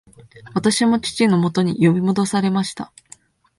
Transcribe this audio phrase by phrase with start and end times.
[0.55, 2.91] 私も父のもとに呼び戻されました